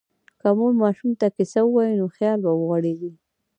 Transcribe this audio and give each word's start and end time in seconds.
که 0.41 0.49
مور 0.57 0.71
ماشوم 0.81 1.11
ته 1.19 1.27
کیسه 1.35 1.61
ووایي، 1.63 1.93
نو 1.99 2.05
خیال 2.15 2.39
به 2.43 2.51
وغوړېږي. 2.53 3.11